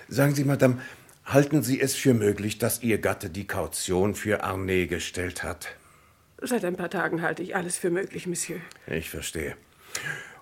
[0.09, 0.81] Sagen Sie, Madame,
[1.23, 5.77] halten Sie es für möglich, dass Ihr Gatte die Kaution für Arnay gestellt hat?
[6.41, 8.59] Seit ein paar Tagen halte ich alles für möglich, Monsieur.
[8.85, 9.55] Ich verstehe.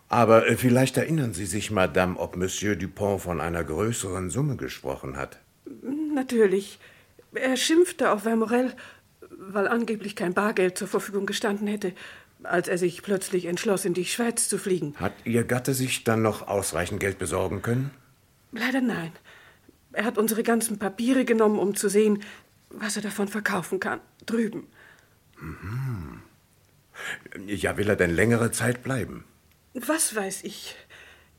[0.09, 5.15] Aber äh, vielleicht erinnern Sie sich, Madame, ob Monsieur Dupont von einer größeren Summe gesprochen
[5.15, 5.39] hat.
[6.15, 6.79] Natürlich.
[7.35, 8.73] Er schimpfte auf Vermorel,
[9.29, 11.93] weil angeblich kein Bargeld zur Verfügung gestanden hätte.
[12.43, 14.95] als er sich plötzlich entschloss, in die Schweiz zu fliegen.
[14.97, 17.91] Hat Ihr Gatte sich dann noch ausreichend Geld besorgen können?
[18.51, 19.13] Leider nein.
[19.93, 22.21] Er hat unsere ganzen Papiere genommen, um zu sehen,
[22.69, 24.01] was er davon verkaufen kann.
[24.25, 24.67] Drüben.
[25.39, 26.19] Mhm.
[27.47, 29.23] Ja, will er denn längere Zeit bleiben?
[29.73, 30.75] Was weiß ich?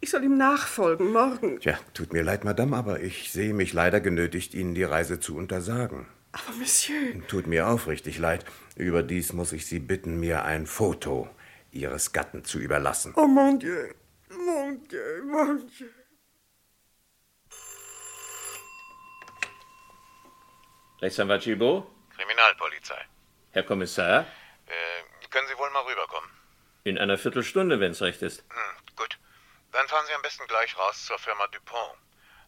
[0.05, 1.61] Ich soll ihm nachfolgen, morgen.
[1.61, 5.35] Tja, tut mir leid, Madame, aber ich sehe mich leider genötigt, Ihnen die Reise zu
[5.35, 6.07] untersagen.
[6.33, 7.27] Aber Monsieur.
[7.27, 8.45] Tut mir aufrichtig leid.
[8.77, 11.31] Überdies muss ich Sie bitten, mir ein Foto
[11.71, 13.15] Ihres Gatten zu überlassen.
[13.17, 13.95] Oh mon Dieu,
[14.29, 15.89] mon Dieu, mon Dieu.
[21.01, 21.87] Rechtsanwalt Gibault?
[22.15, 23.07] Kriminalpolizei.
[23.53, 24.27] Herr Kommissar?
[24.67, 24.75] Äh,
[25.31, 26.29] können Sie wohl mal rüberkommen?
[26.83, 28.41] In einer Viertelstunde, wenn's recht ist.
[28.51, 28.84] Hm.
[29.75, 31.99] Dann fahren Sie am besten gleich raus zur Firma Dupont.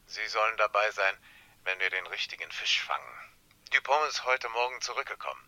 [0.07, 1.19] Sie sollen dabei sein,
[1.65, 3.35] wenn wir den richtigen Fisch fangen.
[3.73, 5.43] Dupont ist heute Morgen zurückgekommen.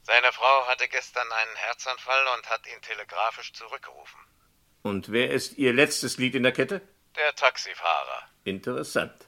[0.00, 4.18] Seine Frau hatte gestern einen Herzanfall und hat ihn telegrafisch zurückgerufen.
[4.82, 6.80] Und wer ist Ihr letztes Glied in der Kette?
[7.16, 8.26] Der Taxifahrer.
[8.44, 9.26] Interessant.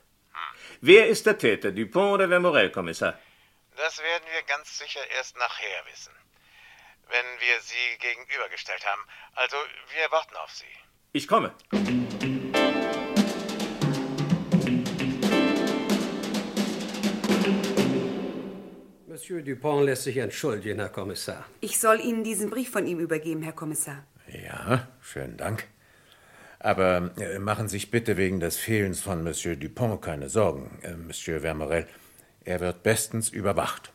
[0.81, 3.19] Wer ist der Täter, Dupont oder Vermorel, Kommissar?
[3.77, 6.15] Das werden wir ganz sicher erst nachher wissen.
[7.09, 9.07] Wenn wir Sie gegenübergestellt haben.
[9.35, 9.59] Also,
[9.91, 10.75] wir warten auf Sie.
[11.15, 11.53] Ich komme.
[19.07, 21.45] Monsieur Dupont lässt sich entschuldigen, Herr Kommissar.
[21.61, 24.05] Ich soll Ihnen diesen Brief von ihm übergeben, Herr Kommissar.
[24.27, 25.69] Ja, schönen Dank.
[26.59, 30.95] Aber äh, machen Sie sich bitte wegen des Fehlens von Monsieur Dupont keine Sorgen, äh,
[30.95, 31.87] Monsieur Vermorel.
[32.45, 33.93] Er wird bestens überwacht.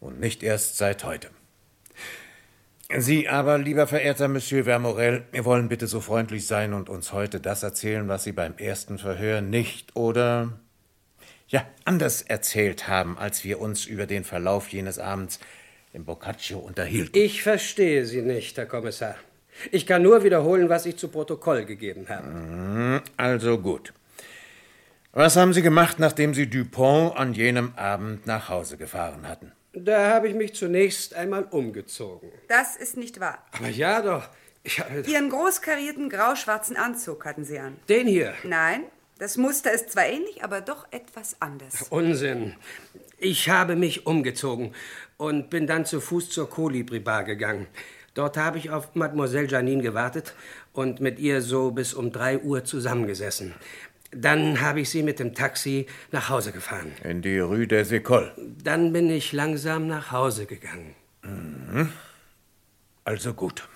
[0.00, 1.28] Und nicht erst seit heute.
[2.96, 7.62] Sie aber, lieber verehrter Monsieur Vermorel, wollen bitte so freundlich sein und uns heute das
[7.62, 10.58] erzählen, was Sie beim ersten Verhör nicht oder
[11.48, 15.38] ja, anders erzählt haben, als wir uns über den Verlauf jenes Abends
[15.92, 17.20] im Boccaccio unterhielten.
[17.20, 19.16] Ich verstehe Sie nicht, Herr Kommissar.
[19.70, 22.26] Ich kann nur wiederholen, was ich zu Protokoll gegeben habe.
[22.28, 23.92] Mhm, Also gut.
[25.12, 29.52] Was haben Sie gemacht, nachdem Sie Dupont an jenem Abend nach Hause gefahren hatten?
[29.72, 32.30] Da habe ich mich zunächst einmal umgezogen.
[32.48, 33.44] Das ist nicht wahr.
[33.52, 34.28] Aber ja doch.
[34.64, 37.76] Ich, Ihren großkarierten grau-schwarzen Anzug hatten Sie an.
[37.88, 38.34] den hier.
[38.42, 38.84] Nein,
[39.18, 41.86] das Muster ist zwar ähnlich, aber doch etwas anders.
[41.90, 42.54] Unsinn.
[43.18, 44.74] Ich habe mich umgezogen
[45.16, 47.66] und bin dann zu Fuß zur Kolibri Bar gegangen.
[48.14, 50.34] Dort habe ich auf Mademoiselle Janine gewartet
[50.72, 53.54] und mit ihr so bis um drei Uhr zusammengesessen.
[54.10, 56.92] Dann habe ich sie mit dem Taxi nach Hause gefahren.
[57.04, 58.32] In die Rue des Écoles.
[58.62, 60.94] Dann bin ich langsam nach Hause gegangen.
[61.22, 61.92] Mhm.
[63.04, 63.68] Also gut.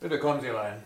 [0.00, 0.82] Bitte kommen Sie rein.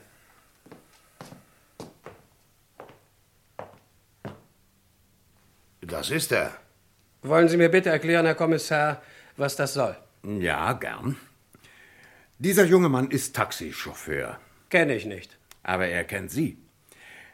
[5.82, 6.56] Das ist er.
[7.22, 9.02] Wollen Sie mir bitte erklären, Herr Kommissar,
[9.36, 9.96] was das soll?
[10.24, 11.16] Ja, gern.
[12.38, 14.38] Dieser junge Mann ist Taxichauffeur.
[14.72, 15.36] Kenne ich nicht.
[15.62, 16.56] Aber er kennt Sie.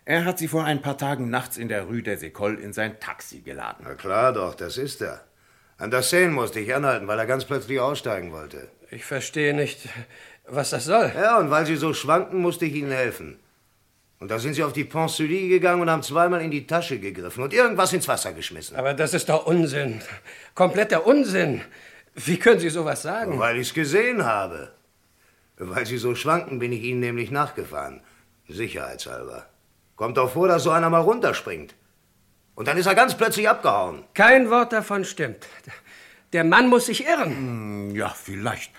[0.04, 2.98] Er hat Sie vor ein paar Tagen nachts in der Rue des Écoles in sein
[2.98, 3.86] Taxi geladen.
[3.86, 5.20] Na klar doch, das ist er.
[5.76, 8.68] An der Seine musste ich anhalten, weil er ganz plötzlich aussteigen wollte.
[8.90, 9.88] Ich verstehe nicht,
[10.48, 11.12] was das soll.
[11.14, 13.38] Ja, und weil Sie so schwanken, musste ich Ihnen helfen.
[14.18, 16.98] Und da sind Sie auf die Pont Sully gegangen und haben zweimal in die Tasche
[16.98, 18.76] gegriffen und irgendwas ins Wasser geschmissen.
[18.76, 20.00] Aber das ist doch Unsinn.
[20.56, 21.60] Kompletter Unsinn.
[22.16, 23.38] Wie können Sie sowas sagen?
[23.38, 24.72] Weil ich es gesehen habe.
[25.58, 28.00] Weil Sie so schwanken, bin ich Ihnen nämlich nachgefahren.
[28.48, 29.46] Sicherheitshalber.
[29.96, 31.74] Kommt doch vor, dass so einer mal runterspringt.
[32.54, 34.04] Und dann ist er ganz plötzlich abgehauen.
[34.14, 35.46] Kein Wort davon stimmt.
[36.32, 37.30] Der Mann muss sich irren.
[37.36, 38.72] Hm, Ja, vielleicht.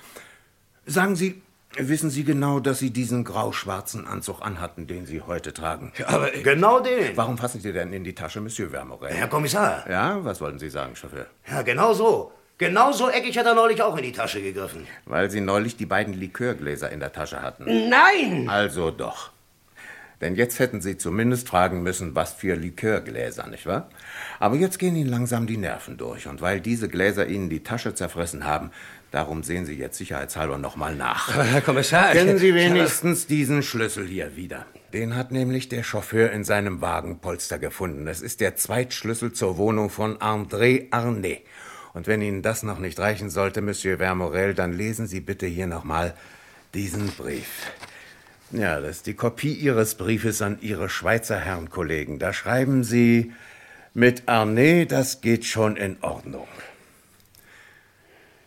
[0.86, 1.42] Sagen Sie,
[1.78, 5.92] wissen Sie genau, dass Sie diesen grau-schwarzen Anzug anhatten, den Sie heute tragen?
[6.08, 7.16] aber genau den.
[7.16, 9.14] Warum fassen Sie denn in die Tasche, Monsieur Vermorel?
[9.14, 9.90] Herr Kommissar.
[9.90, 11.28] Ja, was wollten Sie sagen, Chauffeur?
[11.50, 12.32] Ja, genau so.
[12.60, 14.86] Genau so eckig hat er neulich auch in die Tasche gegriffen.
[15.06, 17.90] Weil Sie neulich die beiden Likörgläser in der Tasche hatten.
[17.90, 18.50] Nein!
[18.50, 19.32] Also doch.
[20.20, 23.90] Denn jetzt hätten Sie zumindest fragen müssen, was für Likörgläser, nicht wahr?
[24.40, 26.28] Aber jetzt gehen Ihnen langsam die Nerven durch.
[26.28, 28.72] Und weil diese Gläser Ihnen die Tasche zerfressen haben,
[29.12, 31.34] darum sehen Sie jetzt sicherheitshalber nochmal nach.
[31.34, 34.66] Aber Herr Kommissar, Kennen Sie wenigstens diesen Schlüssel hier wieder?
[34.92, 38.06] Den hat nämlich der Chauffeur in seinem Wagenpolster gefunden.
[38.08, 41.44] Es ist der Zweitschlüssel zur Wohnung von André Arnay.
[41.94, 45.68] Und wenn Ihnen das noch nicht reichen sollte, Monsieur Vermorel, dann lesen Sie bitte hier
[45.68, 46.14] nochmal
[46.74, 47.72] diesen Brief.
[48.52, 52.20] Ja, das ist die Kopie Ihres Briefes an Ihre Schweizer Herrenkollegen.
[52.20, 53.34] Da schreiben Sie,
[53.94, 56.48] mit Arnay, das geht schon in Ordnung.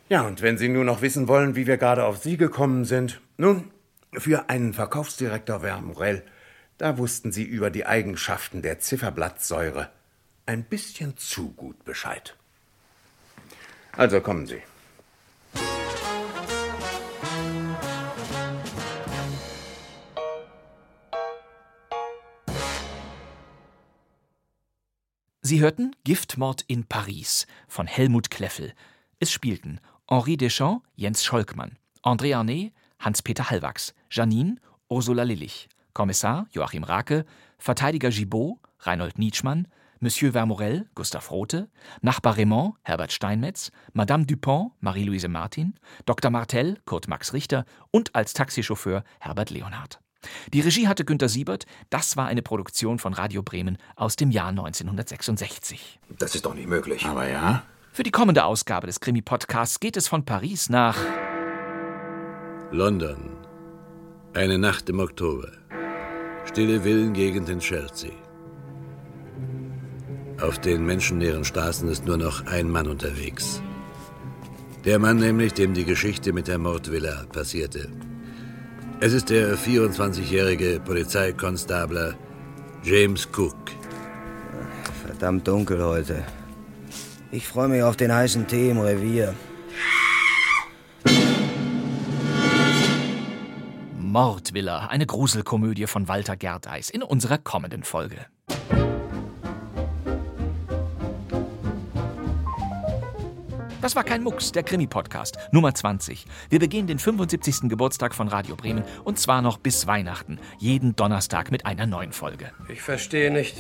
[0.08, 3.20] Ja, und wenn Sie nur noch wissen wollen, wie wir gerade auf Sie gekommen sind,
[3.36, 3.70] nun,
[4.12, 6.22] für einen Verkaufsdirektor Vermorel,
[6.78, 9.90] da wussten Sie über die Eigenschaften der Zifferblattsäure
[10.46, 12.36] ein bisschen zu gut Bescheid.
[13.96, 14.62] Also kommen Sie.
[25.44, 28.72] Sie hörten Giftmord in Paris von Helmut Kleffel.
[29.18, 34.56] Es spielten Henri Deschamps, Jens Scholkmann, André Arnay, Hans-Peter Hallwachs, Janine,
[34.88, 37.26] Ursula Lillich, Kommissar Joachim Rake,
[37.58, 39.68] Verteidiger Gibault, Reinhold Nietzschmann,
[40.02, 41.68] Monsieur Vermorel, Gustav Rothe,
[42.00, 45.74] Nachbar Raymond, Herbert Steinmetz, Madame Dupont, Marie-Louise Martin,
[46.06, 46.28] Dr.
[46.32, 50.00] Martell, Kurt Max Richter und als Taxichauffeur Herbert Leonhardt.
[50.52, 51.66] Die Regie hatte Günter Siebert.
[51.88, 56.00] Das war eine Produktion von Radio Bremen aus dem Jahr 1966.
[56.18, 57.04] Das ist doch nicht möglich.
[57.06, 57.62] Aber ja.
[57.92, 60.98] Für die kommende Ausgabe des Krimi-Podcasts geht es von Paris nach
[62.72, 63.36] London.
[64.34, 65.52] Eine Nacht im Oktober.
[66.46, 68.10] Stille Villengegend in Chelsea.
[70.42, 73.62] Auf den menschenleeren Straßen ist nur noch ein Mann unterwegs.
[74.84, 77.88] Der Mann nämlich, dem die Geschichte mit der Mordvilla passierte.
[78.98, 82.14] Es ist der 24-jährige Polizeikonstabler
[82.82, 83.54] James Cook.
[85.06, 86.24] Verdammt dunkel heute.
[87.30, 89.34] Ich freue mich auf den heißen Tee im Revier.
[93.96, 98.26] Mordvilla, eine Gruselkomödie von Walter Gerdeis in unserer kommenden Folge.
[103.82, 106.24] Das war kein Mucks, der Krimi-Podcast, Nummer 20.
[106.50, 107.68] Wir begehen den 75.
[107.68, 110.38] Geburtstag von Radio Bremen und zwar noch bis Weihnachten.
[110.58, 112.52] Jeden Donnerstag mit einer neuen Folge.
[112.68, 113.56] Ich verstehe nicht,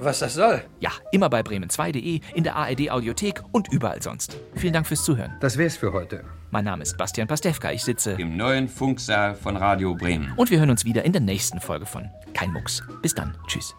[0.00, 0.64] was das soll.
[0.80, 4.36] Ja, immer bei bremen2.de, in der ARD-Audiothek und überall sonst.
[4.56, 5.36] Vielen Dank fürs Zuhören.
[5.40, 6.24] Das wär's für heute.
[6.50, 7.70] Mein Name ist Bastian Pastewka.
[7.70, 10.32] Ich sitze im neuen Funksaal von Radio Bremen.
[10.34, 12.82] Und wir hören uns wieder in der nächsten Folge von Kein Mucks.
[13.02, 13.36] Bis dann.
[13.46, 13.72] Tschüss.